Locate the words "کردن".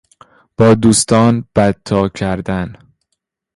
2.09-2.73